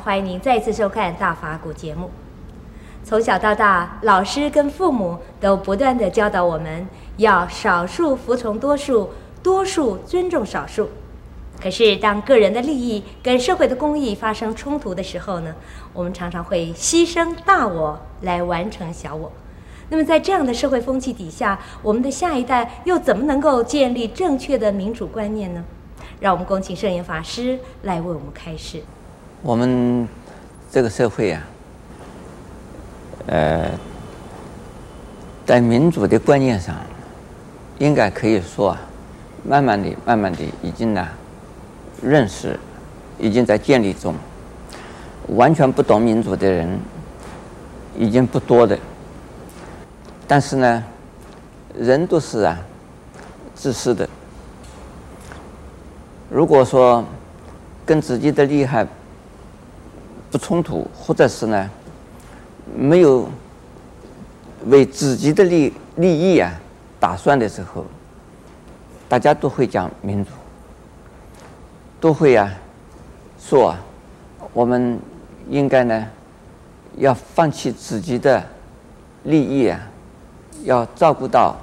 [0.00, 2.10] 欢迎您再次收看《大法古》节目。
[3.04, 6.86] 从小到大，老师跟父母都不断地教导我们
[7.18, 9.10] 要少数服从多数，
[9.42, 10.88] 多数尊重少数。
[11.60, 15.54] 可是，当个人的利益跟社会的公益发生冲突的时候呢，
[15.92, 19.30] 我们常常会牺牲大我来完成小我。
[19.90, 25.62] 那么，在这样的社会风气底下，我们的下一代又怎么能够建立正确的民主观念呢？
[26.20, 28.82] 让我们恭请圣严法师来为我们开示。
[29.42, 30.06] 我们
[30.70, 31.42] 这个社会啊。
[33.26, 33.70] 呃，
[35.46, 36.74] 在民主的观念上，
[37.78, 38.80] 应该可以说啊，
[39.44, 41.06] 慢慢的、慢慢的，已经呢，
[42.02, 42.58] 认识
[43.18, 44.14] 已经在建立中。
[45.28, 46.80] 完全不懂民主的人
[47.96, 48.76] 已经不多的，
[50.26, 50.84] 但是呢，
[51.78, 52.58] 人都是啊，
[53.54, 54.08] 自私的。
[56.28, 57.04] 如果说
[57.86, 58.84] 跟自己的利害
[60.30, 61.70] 不冲突，或者是呢，
[62.76, 63.28] 没有
[64.66, 66.52] 为自己的利利益啊
[67.00, 67.84] 打算的时候，
[69.08, 70.30] 大家都会讲民主，
[72.00, 72.52] 都会啊
[73.40, 73.80] 说啊，
[74.52, 74.98] 我们
[75.48, 76.06] 应该呢
[76.96, 78.44] 要放弃自己的
[79.24, 79.80] 利益啊，
[80.62, 81.56] 要照顾到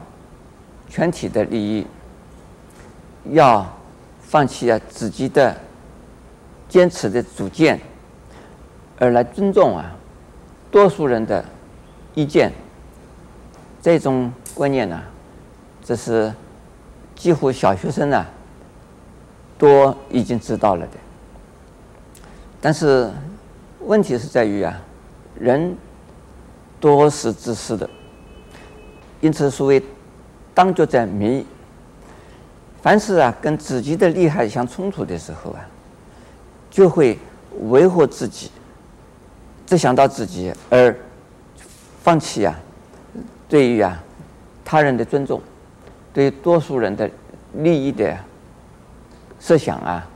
[0.90, 1.88] 全体的利益，
[3.32, 3.66] 要
[4.22, 5.56] 放弃啊自己的
[6.68, 7.80] 坚持的主见，
[9.00, 9.96] 而来尊重啊。
[10.70, 11.44] 多数人的
[12.14, 12.52] 意见，
[13.82, 15.02] 这种观念呢，
[15.84, 16.32] 这是
[17.16, 18.26] 几乎小学生呢
[19.58, 20.94] 都已经知道了的。
[22.60, 23.10] 但是
[23.80, 24.78] 问题是在于啊，
[25.40, 25.76] 人
[26.82, 27.90] 多是自私的，
[29.22, 29.82] 因此所谓
[30.54, 31.46] 当局者迷，
[32.82, 35.66] 凡是啊跟自己的利害相冲突的时候啊，
[36.70, 37.18] 就会
[37.70, 38.52] 维护自己。
[39.68, 40.96] 只想到自己而
[42.02, 42.58] 放弃啊，
[43.50, 44.02] 对于啊
[44.64, 45.42] 他人的尊重，
[46.14, 47.10] 对多数人的
[47.54, 48.18] 利益的
[49.42, 50.08] 设想啊，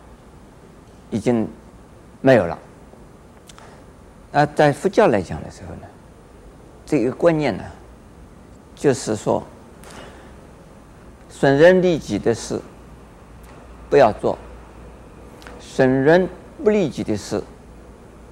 [1.09, 1.45] 已经
[2.21, 2.57] 没有了。
[4.31, 5.87] 那在佛教来讲的时候呢，
[6.85, 7.63] 这个观念呢，
[8.73, 9.43] 就是说，
[11.29, 12.57] 损人利己的事
[13.89, 14.37] 不要做，
[15.59, 16.29] 损人
[16.63, 17.43] 不利己的事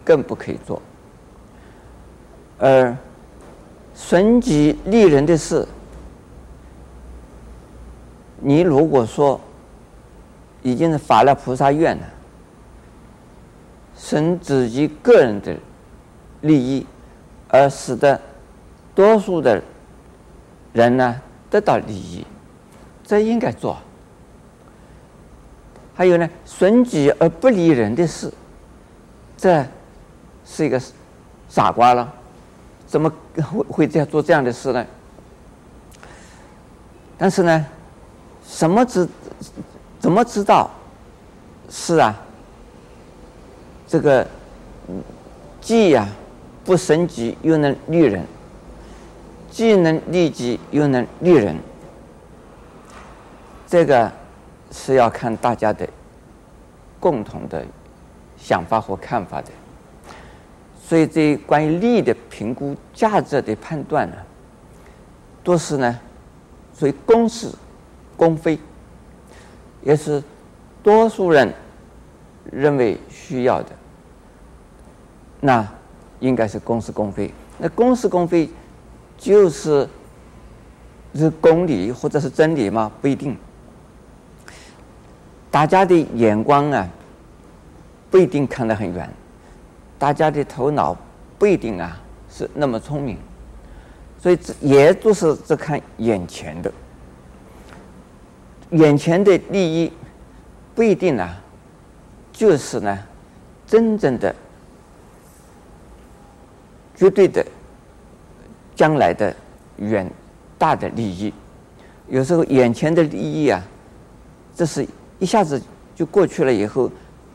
[0.05, 0.81] 更不可以做。
[2.59, 2.95] 而
[3.95, 5.65] 损己利人的事，
[8.39, 9.39] 你如果说
[10.61, 12.03] 已经是发了菩萨愿了，
[13.95, 15.55] 损自己个人的
[16.41, 16.85] 利益，
[17.47, 18.19] 而使得
[18.93, 19.61] 多数的
[20.73, 22.25] 人呢得到利益，
[23.05, 23.77] 这应该做。
[25.95, 28.33] 还有呢，损己而不利人的事，
[29.37, 29.65] 这
[30.45, 30.81] 是一个
[31.49, 32.15] 傻瓜了。
[32.89, 34.83] 怎么会会这样做这样的事呢？
[37.19, 37.65] 但是呢，
[38.47, 39.07] 什么知
[39.99, 40.71] 怎么知道
[41.69, 42.19] 是啊？
[43.87, 44.25] 这个
[45.61, 46.07] 既呀
[46.65, 48.25] 不损己又能利人，
[49.51, 51.55] 既能利己又能利人，
[53.67, 54.11] 这个
[54.71, 55.87] 是要看大家的
[56.99, 57.63] 共同的
[58.37, 59.49] 想法和看法的。
[60.89, 64.15] 所以，这关于利益的评估、价值的判断呢，
[65.43, 65.99] 都是呢，
[66.75, 67.47] 属于公是
[68.17, 68.57] 公非，
[69.83, 70.23] 也是
[70.81, 71.53] 多数人
[72.51, 73.69] 认为需要的。
[75.39, 75.63] 那
[76.19, 77.31] 应该是公是公非。
[77.59, 78.49] 那公是公非，
[79.15, 79.87] 就是
[81.13, 82.91] 是公理或者是真理吗？
[82.99, 83.37] 不一定。
[85.51, 86.89] 大家的眼光啊，
[88.09, 89.07] 不一定看得很远。
[89.99, 90.97] 大家的头脑
[91.37, 92.01] 不一定啊
[92.31, 93.17] 是那么聪明，
[94.17, 96.71] 所以这也都是只看眼前的，
[98.71, 99.91] 眼前的利益
[100.73, 101.37] 不一定啊，
[102.31, 102.97] 就是呢
[103.67, 104.33] 真正的、
[106.95, 107.45] 绝对的
[108.75, 109.35] 将来的
[109.77, 110.09] 远
[110.57, 111.33] 大的利益。
[112.07, 113.61] 有时候眼前的利益啊，
[114.55, 114.87] 这是
[115.19, 115.61] 一下子
[115.93, 116.89] 就过去了以后，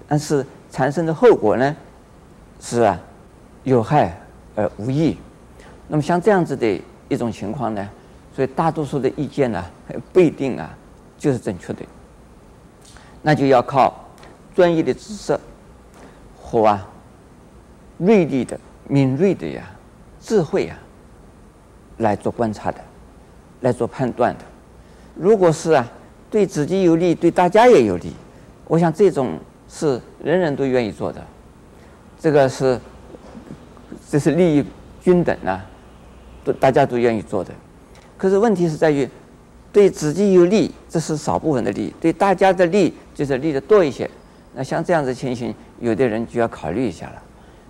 [0.09, 1.77] 但是产生的后果呢？
[2.61, 2.99] 是啊，
[3.63, 4.19] 有害
[4.55, 5.17] 而无益。
[5.89, 7.89] 那么像这样子的一种情况呢，
[8.35, 9.65] 所以大多数的意见呢，
[10.13, 10.75] 不一定啊
[11.19, 11.81] 就是正确的。
[13.23, 13.95] 那就要靠
[14.55, 15.39] 专业的知识
[16.41, 16.89] 和啊
[17.99, 18.59] 锐利的、
[18.89, 19.63] 敏锐的呀
[20.21, 20.77] 智慧啊
[21.99, 22.79] 来做观察的，
[23.61, 24.45] 来做判断的。
[25.15, 25.87] 如果是啊
[26.31, 28.13] 对自己有利，对大家也有利，
[28.67, 31.25] 我想这种是人人都愿意做的。
[32.25, 32.81] 这个是
[34.09, 34.65] 这是利益
[35.03, 35.63] 均等啊，
[36.43, 37.53] 都大家都愿意做的。
[38.17, 39.07] 可是问题是在于，
[39.71, 44.11] 对自己有利，这是少部分的利；对大家的利，就是利的多一些。
[44.55, 47.23] 那像这样子情形，有的人就要考虑一下了，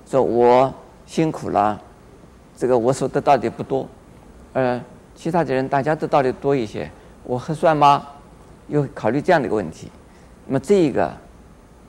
[0.06, 0.72] 说我
[1.04, 1.82] 辛苦了，
[2.56, 3.88] 这个我所得到的不多，
[4.52, 4.80] 呃，
[5.16, 6.88] 其他的人大家得到的多一些，
[7.24, 8.06] 我合算吗？
[8.68, 9.90] 又考虑这样的一个问题。
[10.46, 11.12] 那么这一个，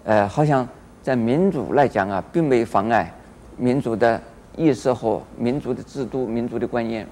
[0.04, 0.68] 呃，好像
[1.06, 3.14] 在民主来讲啊，并没有妨碍
[3.58, 4.20] 民主的
[4.58, 7.06] 意识和民主的制度、民主的观念。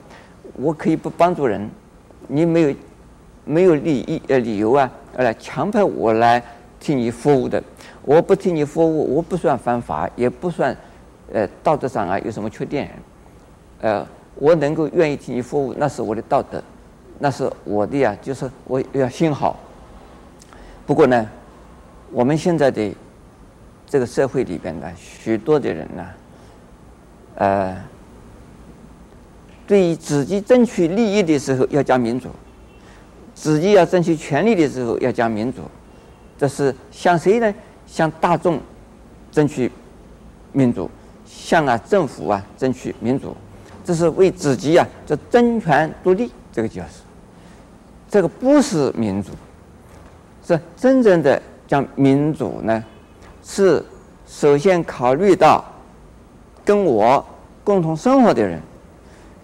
[0.55, 1.69] 我可以不帮助人，
[2.27, 2.75] 你没有
[3.45, 6.41] 没有利益呃理由啊，来强迫我来
[6.79, 7.63] 替你服务的。
[8.01, 10.75] 我不替你服务，我不算犯法，也不算
[11.31, 12.89] 呃道德上啊有什么缺点。
[13.79, 14.03] 呃，
[14.33, 16.59] 我能够愿意替你服务，那是我的道德，
[17.19, 19.55] 那是我的呀，就是我要心好。
[20.83, 21.29] 不过呢，
[22.11, 22.91] 我们现在的
[23.93, 26.09] 这个社会里边呢，许多的人呢，
[27.35, 27.77] 呃，
[29.67, 32.29] 对于自己争取利益的时候要讲民主，
[33.35, 35.61] 自己要争取权利的时候要讲民主，
[36.39, 37.53] 这是向谁呢？
[37.85, 38.59] 向大众
[39.31, 39.71] 争取
[40.53, 40.89] 民主，
[41.23, 43.37] 向啊政府啊争取民主，
[43.85, 46.87] 这是为自己啊这争权夺利，这个就是，
[48.09, 49.29] 这个不是民主。
[50.43, 52.83] 是真正的讲民主呢，
[53.43, 53.83] 是
[54.25, 55.63] 首先考虑到
[56.65, 57.23] 跟我
[57.63, 58.61] 共同生活的人，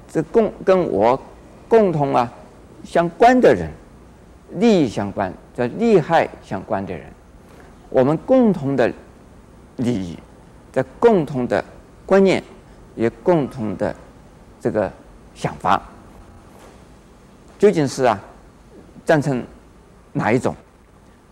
[0.10, 1.22] 这共跟我
[1.68, 2.31] 共同啊
[2.84, 3.69] 相关的人，
[4.56, 7.06] 利益相关、这利害相关的人，
[7.90, 8.92] 我们共同的
[9.75, 10.18] 利益，
[10.72, 11.63] 在共同的
[12.06, 12.42] 观念，
[12.96, 13.94] 也共同的
[14.60, 14.92] 这个
[15.36, 15.81] 想法，
[17.57, 18.19] 究竟是啊
[19.06, 19.44] 赞成
[20.13, 20.56] 哪一种？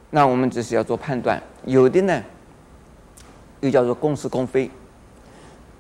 [0.10, 2.24] 那我们只是要做判断，有的呢，
[3.68, 4.72] 又叫做公是公非，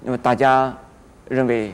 [0.02, 0.76] 那么大家
[1.30, 1.74] 认为，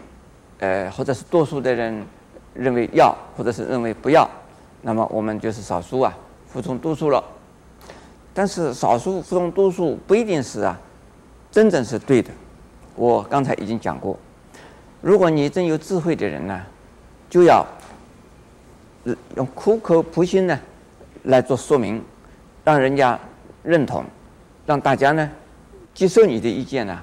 [0.59, 2.05] 呃，或者是多数的人
[2.53, 4.29] 认为要，或者是认为不要，
[4.83, 6.15] 那么我们就是少数啊，
[6.47, 7.23] 服从多数了。
[8.31, 10.79] 但是少数服从多数不一定是啊，
[11.51, 12.29] 真正是对的。
[12.95, 14.17] 我刚才已经讲过，
[15.01, 16.61] 如果你真有智慧的人呢，
[17.29, 17.65] 就要
[19.35, 20.59] 用苦口婆心呢
[21.23, 22.03] 来做说明。
[22.65, 23.19] 让人家
[23.61, 24.05] 认同，
[24.65, 25.29] 让大家呢
[25.93, 27.01] 接受你的意见呢，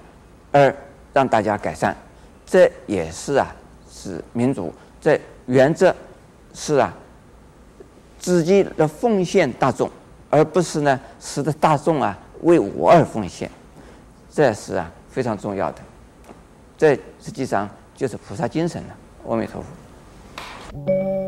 [0.51, 0.75] 而
[1.13, 1.97] 让大家改善，
[2.45, 3.55] 这也是啊
[3.91, 4.73] 是民主。
[5.01, 5.95] 这原则
[6.53, 6.93] 是啊
[8.19, 9.91] 自己的奉献大众，
[10.29, 13.51] 而不是呢使得大众啊为我而奉献，
[14.31, 15.79] 这是啊非常重要的。
[16.77, 18.97] 这实际上就是菩萨精神了。
[19.29, 21.20] 阿弥陀佛。